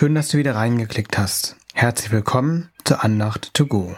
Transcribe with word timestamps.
Schön, 0.00 0.14
dass 0.14 0.28
du 0.28 0.38
wieder 0.38 0.54
reingeklickt 0.54 1.18
hast. 1.18 1.56
Herzlich 1.74 2.10
willkommen 2.10 2.70
zur 2.86 3.04
Andacht 3.04 3.52
to 3.52 3.66
go. 3.66 3.94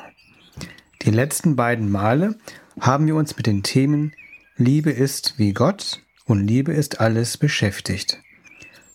Die 1.03 1.13
letzten 1.13 1.55
beiden 1.55 1.93
Male 1.93 2.41
haben 2.81 3.07
wir 3.07 3.15
uns 3.15 3.37
mit 3.37 3.47
den 3.47 3.63
Themen 3.63 4.13
Liebe 4.57 4.91
ist 4.91 5.35
wie 5.37 5.53
Gott 5.53 6.03
und 6.25 6.45
Liebe 6.45 6.73
ist 6.73 6.99
alles 6.99 7.39
beschäftigt. 7.39 8.19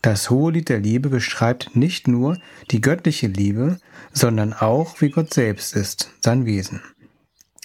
Das 0.02 0.30
Hohelied 0.30 0.67
der 0.67 0.81
Liebe 0.81 1.07
beschreibt 1.07 1.77
nicht 1.77 2.09
nur 2.09 2.39
die 2.71 2.81
göttliche 2.81 3.27
Liebe, 3.27 3.80
sondern 4.12 4.52
auch, 4.52 4.99
wie 4.99 5.09
Gott 5.09 5.34
selbst 5.34 5.77
ist, 5.77 6.12
sein 6.20 6.45
Wesen. 6.45 6.81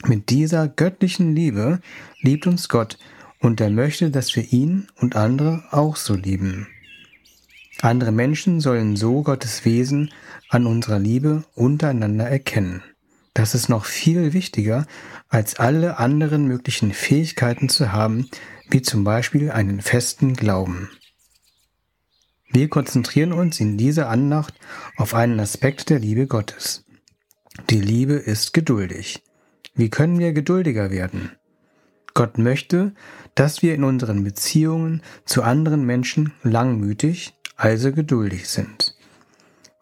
Mit 0.05 0.31
dieser 0.31 0.69
göttlichen 0.69 1.35
Liebe 1.35 1.81
liebt 2.21 2.47
uns 2.47 2.69
Gott 2.69 2.97
und 3.41 3.61
er 3.61 3.71
möchte, 3.71 4.13
dass 4.13 4.37
wir 4.37 4.53
ihn 4.53 4.87
und 5.01 5.17
andere 5.17 5.65
auch 5.73 5.97
so 5.97 6.15
lieben. 6.15 6.69
Andere 7.83 8.13
Menschen 8.13 8.61
sollen 8.61 8.95
so 8.95 9.25
Gottes 9.25 9.65
Wesen 9.65 10.13
an 10.49 10.67
unserer 10.67 11.01
Liebe 11.01 11.43
untereinander 11.57 12.29
erkennen. 12.29 12.85
Das 13.35 13.57
ist 13.57 13.69
noch 13.69 13.87
viel 13.87 14.33
wichtiger, 14.33 14.87
als 15.29 15.57
alle 15.57 15.99
anderen 15.99 16.47
möglichen 16.47 16.93
Fähigkeiten 16.93 17.69
zu 17.69 17.91
haben, 17.91 18.29
wie 18.71 18.83
zum 18.83 19.03
Beispiel 19.03 19.51
einen 19.51 19.81
festen 19.81 20.35
Glauben. 20.35 20.91
Wir 22.53 22.69
konzentrieren 22.69 23.33
uns 23.33 23.59
in 23.59 23.77
dieser 23.79 24.09
Andacht 24.09 24.55
auf 24.97 25.13
einen 25.13 25.41
Aspekt 25.41 25.91
der 25.91 25.99
Liebe 25.99 26.29
Gottes. 26.29 26.85
Die 27.69 27.81
Liebe 27.81 28.15
ist 28.15 28.53
geduldig. 28.53 29.25
Wie 29.75 29.91
können 29.91 30.21
wir 30.21 30.33
geduldiger 30.33 30.93
werden? 30.93 31.33
Gott 32.15 32.39
möchte, 32.39 32.95
dass 33.35 33.61
wir 33.61 33.75
in 33.75 33.83
unseren 33.83 34.23
Beziehungen 34.23 35.03
zu 35.25 35.43
anderen 35.43 35.85
Menschen 35.85 36.33
langmütig, 36.45 37.35
also 37.63 37.93
geduldig 37.93 38.49
sind. 38.49 38.97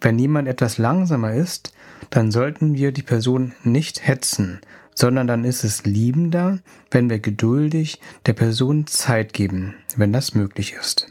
Wenn 0.02 0.18
jemand 0.18 0.48
etwas 0.48 0.76
langsamer 0.76 1.32
ist, 1.32 1.72
dann 2.10 2.30
sollten 2.30 2.74
wir 2.74 2.92
die 2.92 3.02
Person 3.02 3.54
nicht 3.64 4.06
hetzen, 4.06 4.60
sondern 4.94 5.26
dann 5.26 5.44
ist 5.44 5.64
es 5.64 5.86
liebender, 5.86 6.58
wenn 6.90 7.08
wir 7.08 7.20
geduldig 7.20 7.98
der 8.26 8.34
Person 8.34 8.86
Zeit 8.86 9.32
geben, 9.32 9.76
wenn 9.96 10.12
das 10.12 10.34
möglich 10.34 10.74
ist. 10.78 11.06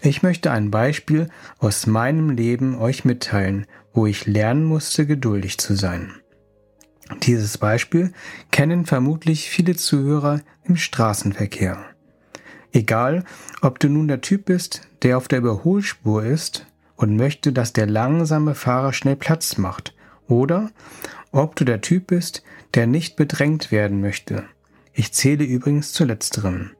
Ich 0.00 0.22
möchte 0.22 0.50
ein 0.50 0.70
Beispiel 0.70 1.28
aus 1.58 1.86
meinem 1.86 2.30
Leben 2.30 2.78
euch 2.78 3.04
mitteilen, 3.04 3.66
wo 3.92 4.06
ich 4.06 4.24
lernen 4.24 4.64
musste, 4.64 5.04
geduldig 5.06 5.58
zu 5.58 5.74
sein. 5.74 6.14
Dieses 7.24 7.58
Beispiel 7.58 8.14
kennen 8.50 8.86
vermutlich 8.86 9.50
viele 9.50 9.76
Zuhörer 9.76 10.40
im 10.64 10.76
Straßenverkehr. 10.76 11.95
Egal, 12.76 13.24
ob 13.62 13.78
du 13.78 13.88
nun 13.88 14.06
der 14.06 14.20
Typ 14.20 14.44
bist, 14.44 14.82
der 15.02 15.16
auf 15.16 15.28
der 15.28 15.38
Überholspur 15.38 16.22
ist 16.22 16.66
und 16.96 17.16
möchte, 17.16 17.54
dass 17.54 17.72
der 17.72 17.86
langsame 17.86 18.54
Fahrer 18.54 18.92
schnell 18.92 19.16
Platz 19.16 19.56
macht, 19.56 19.94
oder 20.28 20.68
ob 21.32 21.56
du 21.56 21.64
der 21.64 21.80
Typ 21.80 22.08
bist, 22.08 22.42
der 22.74 22.86
nicht 22.86 23.16
bedrängt 23.16 23.72
werden 23.72 24.02
möchte. 24.02 24.44
Ich 24.92 25.14
zähle 25.14 25.44
übrigens 25.44 25.94
zu 25.94 26.04
letzterem. 26.04 26.72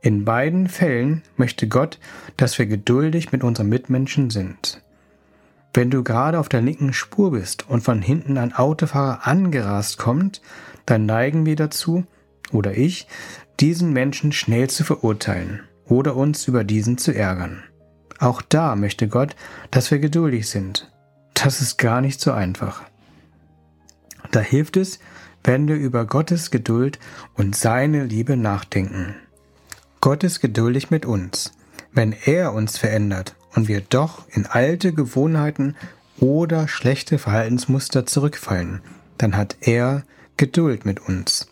In 0.00 0.24
beiden 0.24 0.68
Fällen 0.68 1.22
möchte 1.36 1.68
Gott, 1.68 2.00
dass 2.36 2.58
wir 2.58 2.66
geduldig 2.66 3.30
mit 3.30 3.44
unseren 3.44 3.68
Mitmenschen 3.68 4.30
sind. 4.30 4.82
Wenn 5.72 5.88
du 5.88 6.02
gerade 6.02 6.40
auf 6.40 6.48
der 6.48 6.62
linken 6.62 6.92
Spur 6.92 7.30
bist 7.30 7.68
und 7.68 7.82
von 7.82 8.02
hinten 8.02 8.38
ein 8.38 8.54
Autofahrer 8.54 9.24
angerast 9.24 9.98
kommt, 9.98 10.42
dann 10.84 11.06
neigen 11.06 11.46
wir 11.46 11.54
dazu, 11.54 12.06
oder 12.52 12.76
ich, 12.76 13.06
diesen 13.60 13.92
Menschen 13.92 14.32
schnell 14.32 14.70
zu 14.70 14.84
verurteilen 14.84 15.60
oder 15.86 16.16
uns 16.16 16.46
über 16.46 16.64
diesen 16.64 16.98
zu 16.98 17.14
ärgern. 17.14 17.62
Auch 18.18 18.42
da 18.42 18.76
möchte 18.76 19.08
Gott, 19.08 19.36
dass 19.70 19.90
wir 19.90 19.98
geduldig 19.98 20.48
sind. 20.48 20.90
Das 21.34 21.60
ist 21.60 21.78
gar 21.78 22.00
nicht 22.00 22.20
so 22.20 22.32
einfach. 22.32 22.82
Da 24.32 24.40
hilft 24.40 24.76
es, 24.76 24.98
wenn 25.44 25.68
wir 25.68 25.76
über 25.76 26.04
Gottes 26.04 26.50
Geduld 26.50 26.98
und 27.34 27.56
seine 27.56 28.04
Liebe 28.04 28.36
nachdenken. 28.36 29.14
Gott 30.00 30.24
ist 30.24 30.40
geduldig 30.40 30.90
mit 30.90 31.06
uns. 31.06 31.52
Wenn 31.92 32.12
er 32.12 32.52
uns 32.52 32.76
verändert 32.76 33.34
und 33.54 33.68
wir 33.68 33.80
doch 33.80 34.28
in 34.30 34.46
alte 34.46 34.92
Gewohnheiten 34.92 35.76
oder 36.18 36.68
schlechte 36.68 37.18
Verhaltensmuster 37.18 38.04
zurückfallen, 38.04 38.82
dann 39.16 39.36
hat 39.36 39.56
er 39.60 40.02
Geduld 40.36 40.84
mit 40.84 41.00
uns. 41.00 41.48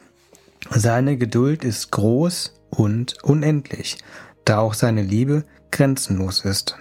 Seine 0.70 1.16
Geduld 1.16 1.64
ist 1.64 1.90
groß 1.92 2.54
und 2.70 3.22
unendlich, 3.22 3.98
da 4.44 4.58
auch 4.58 4.74
seine 4.74 5.02
Liebe 5.02 5.44
grenzenlos 5.70 6.44
ist. 6.44 6.76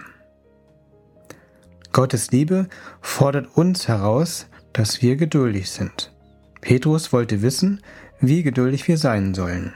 Gottes 1.92 2.30
Liebe 2.30 2.68
fordert 3.00 3.56
uns 3.56 3.88
heraus, 3.88 4.48
dass 4.72 5.00
wir 5.02 5.16
geduldig 5.16 5.70
sind. 5.70 6.12
Petrus 6.60 7.12
wollte 7.12 7.42
wissen, 7.42 7.80
wie 8.20 8.42
geduldig 8.42 8.86
wir 8.88 8.98
sein 8.98 9.34
sollen. 9.34 9.72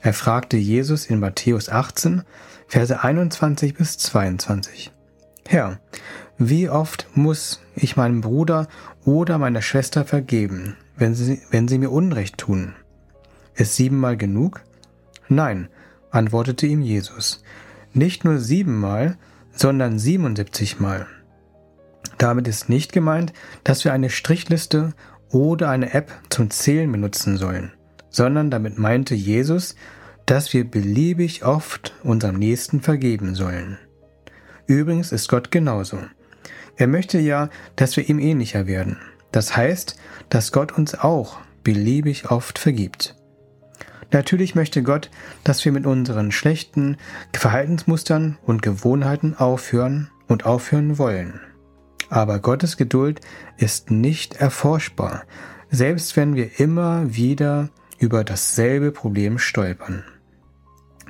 Er 0.00 0.12
fragte 0.12 0.56
Jesus 0.56 1.06
in 1.06 1.20
Matthäus 1.20 1.68
18, 1.68 2.22
Verse 2.66 3.02
21 3.02 3.74
bis 3.74 3.98
22. 3.98 4.90
Herr, 5.46 5.78
wie 6.38 6.68
oft 6.68 7.06
muss 7.14 7.60
ich 7.76 7.96
meinem 7.96 8.22
Bruder 8.22 8.66
oder 9.04 9.38
meiner 9.38 9.62
Schwester 9.62 10.04
vergeben, 10.04 10.76
wenn 10.96 11.14
sie, 11.14 11.40
wenn 11.50 11.68
sie 11.68 11.78
mir 11.78 11.90
Unrecht 11.90 12.38
tun? 12.38 12.74
Ist 13.54 13.76
siebenmal 13.76 14.16
genug? 14.16 14.62
Nein, 15.28 15.68
antwortete 16.10 16.66
ihm 16.66 16.82
Jesus. 16.82 17.42
Nicht 17.92 18.24
nur 18.24 18.38
siebenmal, 18.38 19.18
sondern 19.52 19.98
siebenundsiebzigmal. 19.98 21.06
Damit 22.18 22.48
ist 22.48 22.68
nicht 22.68 22.92
gemeint, 22.92 23.32
dass 23.64 23.84
wir 23.84 23.92
eine 23.92 24.10
Strichliste 24.10 24.94
oder 25.30 25.70
eine 25.70 25.92
App 25.92 26.12
zum 26.28 26.50
Zählen 26.50 26.90
benutzen 26.90 27.36
sollen, 27.36 27.72
sondern 28.10 28.50
damit 28.50 28.78
meinte 28.78 29.14
Jesus, 29.14 29.74
dass 30.26 30.52
wir 30.52 30.70
beliebig 30.70 31.44
oft 31.44 31.94
unserem 32.02 32.36
Nächsten 32.38 32.80
vergeben 32.80 33.34
sollen. 33.34 33.78
Übrigens 34.66 35.12
ist 35.12 35.28
Gott 35.28 35.50
genauso. 35.50 35.98
Er 36.76 36.86
möchte 36.86 37.18
ja, 37.18 37.50
dass 37.76 37.96
wir 37.96 38.08
ihm 38.08 38.18
ähnlicher 38.18 38.66
werden. 38.66 38.98
Das 39.32 39.56
heißt, 39.56 39.96
dass 40.28 40.52
Gott 40.52 40.72
uns 40.72 40.94
auch 40.94 41.38
beliebig 41.64 42.30
oft 42.30 42.58
vergibt. 42.58 43.16
Natürlich 44.12 44.54
möchte 44.54 44.82
Gott, 44.82 45.10
dass 45.42 45.64
wir 45.64 45.72
mit 45.72 45.86
unseren 45.86 46.32
schlechten 46.32 46.98
Verhaltensmustern 47.32 48.38
und 48.44 48.60
Gewohnheiten 48.60 49.34
aufhören 49.34 50.10
und 50.28 50.44
aufhören 50.44 50.98
wollen. 50.98 51.40
Aber 52.10 52.38
Gottes 52.38 52.76
Geduld 52.76 53.22
ist 53.56 53.90
nicht 53.90 54.34
erforschbar, 54.34 55.24
selbst 55.70 56.14
wenn 56.16 56.34
wir 56.34 56.60
immer 56.60 57.14
wieder 57.14 57.70
über 57.98 58.22
dasselbe 58.22 58.92
Problem 58.92 59.38
stolpern. 59.38 60.04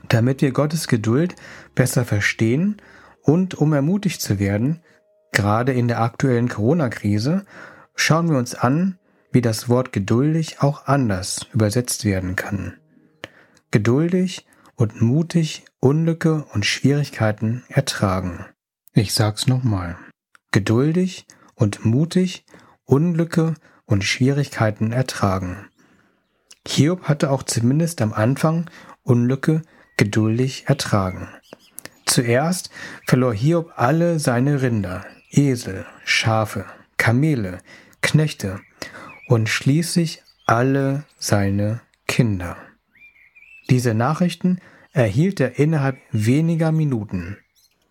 Damit 0.09 0.41
wir 0.41 0.53
Gottes 0.53 0.87
Geduld 0.87 1.35
besser 1.75 2.05
verstehen 2.05 2.77
und 3.23 3.55
um 3.55 3.73
ermutigt 3.73 4.21
zu 4.21 4.39
werden, 4.39 4.81
gerade 5.33 5.73
in 5.73 5.89
der 5.89 6.01
aktuellen 6.01 6.49
Corona-Krise, 6.49 7.47
schauen 7.97 8.31
wir 8.31 8.39
uns 8.39 8.55
an, 8.55 8.99
wie 9.33 9.41
das 9.41 9.69
Wort 9.69 9.93
geduldig 9.93 10.61
auch 10.61 10.87
anders 10.87 11.47
übersetzt 11.53 12.05
werden 12.05 12.37
kann 12.37 12.75
geduldig 13.73 14.47
und 14.77 15.01
mutig 15.01 15.65
Unglücke 15.81 16.45
und 16.53 16.65
Schwierigkeiten 16.65 17.65
ertragen. 17.69 18.47
Ich 18.95 19.15
sag's 19.15 19.49
nochmal. 19.49 19.97
Geduldig 20.53 21.27
und 21.55 21.85
mutig 21.85 22.45
Unglücke 22.85 23.55
und 23.87 24.05
Schwierigkeiten 24.05 24.93
ertragen. 24.93 25.69
Hiob 26.67 27.05
hatte 27.05 27.31
auch 27.31 27.43
zumindest 27.43 28.01
am 28.03 28.13
Anfang 28.13 28.71
Unglücke 29.03 29.63
geduldig 29.97 30.65
ertragen. 30.67 31.29
Zuerst 32.07 32.71
verlor 33.07 33.35
Hiob 33.35 33.73
alle 33.77 34.19
seine 34.19 34.63
Rinder, 34.63 35.05
Esel, 35.31 35.87
Schafe, 36.05 36.67
Kamele, 36.99 37.59
Knechte 38.03 38.61
und 39.29 39.49
schließlich 39.49 40.23
alle 40.47 41.05
seine 41.19 41.81
Kinder. 42.07 42.57
Diese 43.71 43.95
Nachrichten 43.95 44.59
erhielt 44.93 45.41
er 45.41 45.59
innerhalb 45.59 45.99
weniger 46.11 46.73
Minuten. 46.73 47.39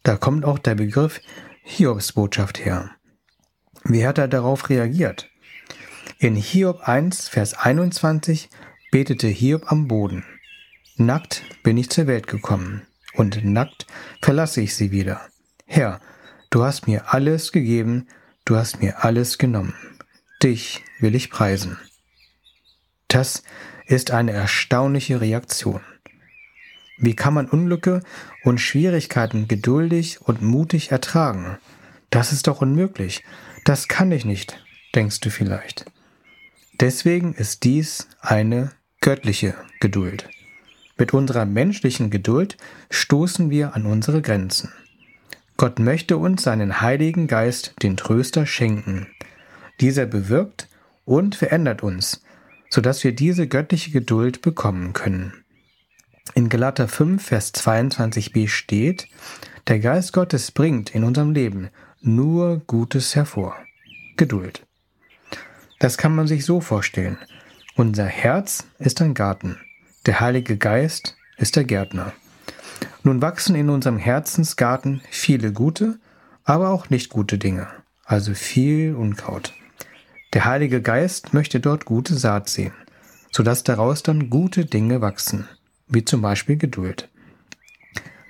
Da 0.04 0.18
kommt 0.18 0.46
auch 0.46 0.60
der 0.60 0.76
Begriff 0.76 1.22
Hiobsbotschaft 1.64 2.64
her. 2.66 2.92
Wie 3.84 4.06
hat 4.06 4.18
er 4.18 4.28
darauf 4.28 4.70
reagiert? 4.70 5.30
In 6.20 6.36
Hiob 6.36 6.88
1, 6.88 7.30
Vers 7.30 7.54
21 7.56 8.50
betete 8.92 9.28
Hiob 9.28 9.72
am 9.72 9.88
Boden. 9.88 10.24
Nackt 10.98 11.44
bin 11.64 11.78
ich 11.78 11.90
zur 11.90 12.08
Welt 12.08 12.28
gekommen 12.28 12.84
und 13.14 13.44
nackt 13.44 13.88
verlasse 14.22 14.62
ich 14.62 14.76
sie 14.76 14.92
wieder. 14.92 15.22
Herr, 15.66 16.00
du 16.50 16.64
hast 16.64 16.88
mir 16.88 17.14
alles 17.14 17.52
gegeben, 17.52 18.08
du 18.46 18.56
hast 18.56 18.82
mir 18.82 19.04
alles 19.04 19.38
genommen. 19.38 19.74
Dich 20.44 20.84
will 21.00 21.16
ich 21.16 21.30
preisen. 21.30 21.78
Das 23.08 23.44
ist 23.92 24.12
eine 24.12 24.32
erstaunliche 24.32 25.22
Reaktion. 25.22 25.82
Wie 26.98 27.16
kann 27.16 27.34
man 27.34 27.50
Unglücke 27.50 28.02
und 28.44 28.60
Schwierigkeiten 28.60 29.48
geduldig 29.48 30.22
und 30.22 30.42
mutig 30.42 30.92
ertragen? 30.92 31.58
Das 32.10 32.32
ist 32.32 32.48
doch 32.48 32.62
unmöglich. 32.62 33.24
Das 33.66 33.88
kann 33.88 34.12
ich 34.12 34.24
nicht, 34.24 34.64
denkst 34.96 35.20
du 35.20 35.30
vielleicht. 35.30 35.86
Deswegen 36.80 37.34
ist 37.34 37.64
dies 37.64 38.08
eine 38.22 38.72
göttliche 39.02 39.56
Geduld. 39.80 40.30
Mit 40.98 41.14
unserer 41.14 41.46
menschlichen 41.46 42.12
Geduld 42.12 42.58
stoßen 42.92 43.50
wir 43.50 43.76
an 43.76 43.86
unsere 43.86 44.22
Grenzen. 44.22 44.72
Gott 45.58 45.80
möchte 45.80 46.18
uns 46.18 46.44
seinen 46.44 46.82
Heiligen 46.82 47.28
Geist, 47.28 47.74
den 47.82 47.98
Tröster, 47.98 48.46
schenken. 48.46 49.08
Dieser 49.80 50.06
bewirkt 50.06 50.70
und 51.06 51.36
verändert 51.36 51.84
uns, 51.84 52.22
sodass 52.72 53.04
wir 53.04 53.12
diese 53.12 53.48
göttliche 53.48 53.92
Geduld 53.92 54.42
bekommen 54.42 54.94
können. 54.94 55.44
In 56.34 56.50
Galater 56.50 56.88
5, 56.88 57.24
Vers 57.24 57.54
22b 57.54 58.48
steht, 58.48 59.08
der 59.68 59.80
Geist 59.80 60.14
Gottes 60.14 60.52
bringt 60.52 60.96
in 60.96 61.04
unserem 61.04 61.32
Leben 61.32 61.70
nur 62.02 62.62
Gutes 62.66 63.16
hervor. 63.16 63.56
Geduld. 64.18 64.66
Das 65.80 65.98
kann 65.98 66.16
man 66.16 66.28
sich 66.28 66.46
so 66.46 66.62
vorstellen. 66.62 67.18
Unser 67.76 68.06
Herz 68.06 68.66
ist 68.80 69.02
ein 69.02 69.14
Garten. 69.14 69.60
Der 70.06 70.20
Heilige 70.20 70.58
Geist 70.58 71.16
ist 71.38 71.56
der 71.56 71.64
Gärtner. 71.64 72.14
Nun 73.04 73.22
wachsen 73.22 73.56
in 73.56 73.70
unserem 73.70 73.98
Herzensgarten 73.98 75.02
viele 75.10 75.52
gute, 75.52 76.00
aber 76.44 76.70
auch 76.70 76.90
nicht 76.90 77.10
gute 77.10 77.38
Dinge, 77.38 77.68
also 78.06 78.34
viel 78.34 78.96
Unkraut. 78.96 79.54
Der 80.34 80.46
Heilige 80.46 80.82
Geist 80.82 81.34
möchte 81.34 81.60
dort 81.60 81.84
gute 81.84 82.16
Saat 82.16 82.48
sehen, 82.48 82.72
sodass 83.32 83.64
daraus 83.64 84.02
dann 84.02 84.30
gute 84.30 84.64
Dinge 84.64 85.02
wachsen, 85.02 85.50
wie 85.90 86.06
zum 86.06 86.22
Beispiel 86.22 86.56
Geduld. 86.56 87.10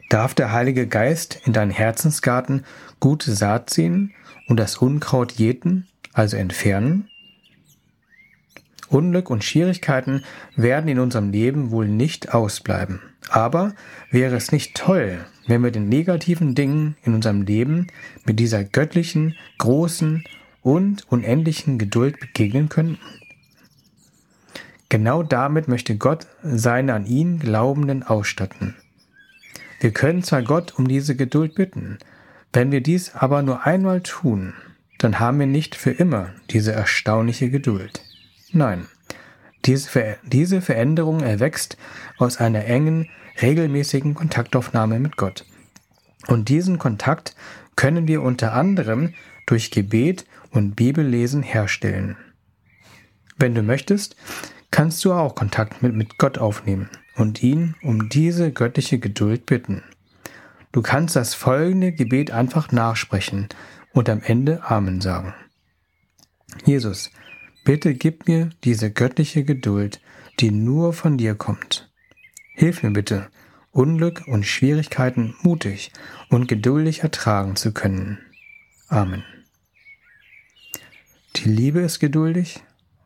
Darf 0.09 0.33
der 0.33 0.51
Heilige 0.51 0.87
Geist 0.87 1.39
in 1.45 1.53
deinen 1.53 1.69
Herzensgarten 1.69 2.65
gute 2.99 3.33
Saat 3.33 3.69
sehen 3.69 4.13
und 4.47 4.57
das 4.57 4.77
Unkraut 4.77 5.33
jäten, 5.33 5.87
also 6.11 6.37
entfernen? 6.37 7.07
Unglück 8.89 9.29
und 9.29 9.43
Schwierigkeiten 9.43 10.23
werden 10.55 10.87
in 10.87 10.99
unserem 10.99 11.31
Leben 11.31 11.69
wohl 11.69 11.87
nicht 11.87 12.33
ausbleiben. 12.33 12.99
Aber 13.29 13.75
wäre 14.09 14.35
es 14.35 14.51
nicht 14.51 14.75
toll, 14.75 15.23
wenn 15.45 15.63
wir 15.63 15.71
den 15.71 15.87
negativen 15.87 16.55
Dingen 16.55 16.97
in 17.03 17.13
unserem 17.13 17.43
Leben 17.43 17.87
mit 18.25 18.39
dieser 18.39 18.63
göttlichen, 18.63 19.35
großen 19.59 20.23
und 20.61 21.11
unendlichen 21.11 21.77
Geduld 21.77 22.19
begegnen 22.19 22.69
könnten? 22.69 22.99
Genau 24.89 25.23
damit 25.23 25.67
möchte 25.67 25.95
Gott 25.95 26.27
seine 26.43 26.93
an 26.93 27.05
ihn 27.05 27.39
Glaubenden 27.39 28.03
ausstatten. 28.03 28.75
Wir 29.79 29.91
können 29.91 30.21
zwar 30.21 30.43
Gott 30.43 30.77
um 30.77 30.87
diese 30.87 31.15
Geduld 31.15 31.55
bitten, 31.55 31.97
wenn 32.53 32.71
wir 32.71 32.81
dies 32.81 33.15
aber 33.15 33.41
nur 33.41 33.65
einmal 33.65 34.01
tun, 34.01 34.53
dann 34.97 35.19
haben 35.19 35.39
wir 35.39 35.47
nicht 35.47 35.75
für 35.75 35.91
immer 35.91 36.31
diese 36.49 36.73
erstaunliche 36.73 37.49
Geduld. 37.49 38.01
Nein, 38.51 38.87
diese 39.65 40.61
Veränderung 40.61 41.21
erwächst 41.21 41.77
aus 42.17 42.37
einer 42.37 42.65
engen, 42.65 43.09
regelmäßigen 43.41 44.13
Kontaktaufnahme 44.13 44.99
mit 44.99 45.15
Gott. 45.15 45.45
Und 46.27 46.49
diesen 46.49 46.77
Kontakt 46.77 47.35
können 47.75 48.07
wir 48.07 48.21
unter 48.21 48.53
anderem 48.53 49.13
durch 49.51 49.69
Gebet 49.69 50.25
und 50.51 50.77
Bibellesen 50.77 51.43
herstellen. 51.43 52.15
Wenn 53.37 53.53
du 53.53 53.63
möchtest, 53.63 54.15
kannst 54.71 55.03
du 55.03 55.11
auch 55.11 55.35
Kontakt 55.35 55.83
mit, 55.83 56.17
Gott 56.17 56.37
aufnehmen 56.37 56.89
und 57.17 57.43
ihn 57.43 57.75
um 57.81 58.07
diese 58.07 58.53
göttliche 58.53 58.97
Geduld 58.97 59.45
bitten. 59.45 59.83
Du 60.71 60.81
kannst 60.81 61.17
das 61.17 61.33
folgende 61.33 61.91
Gebet 61.91 62.31
einfach 62.31 62.71
nachsprechen 62.71 63.49
und 63.91 64.07
am 64.07 64.21
Ende 64.21 64.63
Amen 64.63 65.01
sagen. 65.01 65.33
Jesus, 66.63 67.11
bitte 67.65 67.93
gib 67.93 68.29
mir 68.29 68.51
diese 68.63 68.89
göttliche 68.89 69.43
Geduld, 69.43 69.99
die 70.39 70.51
nur 70.51 70.93
von 70.93 71.17
dir 71.17 71.35
kommt. 71.35 71.91
Hilf 72.53 72.83
mir 72.83 72.91
bitte, 72.91 73.27
Unglück 73.71 74.23
und 74.27 74.45
Schwierigkeiten 74.45 75.35
mutig 75.41 75.91
und 76.29 76.47
geduldig 76.47 77.03
ertragen 77.03 77.57
zu 77.57 77.73
können. 77.73 78.19
Amen. 78.87 79.23
Die 81.37 81.49
Liebe 81.49 81.79
ist 81.79 81.99
geduldig, 81.99 82.61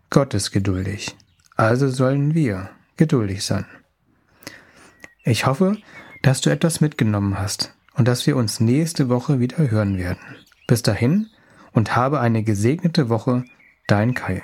Gott 0.10 0.34
ist 0.34 0.52
geduldig, 0.52 1.16
also 1.56 1.90
sollen 1.90 2.34
wir 2.34 2.70
geduldig 2.98 3.44
sein. 3.44 3.66
Ich 5.24 5.46
hoffe, 5.46 5.78
dass 6.24 6.42
du 6.42 6.50
etwas 6.50 6.82
mitgenommen 6.82 7.38
hast 7.40 7.74
und 7.94 8.08
dass 8.08 8.26
wir 8.26 8.36
uns 8.36 8.60
nächste 8.60 9.10
Woche 9.10 9.40
wieder 9.40 9.70
hören 9.70 9.98
werden. 10.00 10.24
Bis 10.68 10.82
dahin 10.82 11.28
und 11.72 11.96
habe 11.96 12.20
eine 12.20 12.44
gesegnete 12.44 13.10
Woche, 13.10 13.46
dein 13.88 14.16
Kai. 14.16 14.42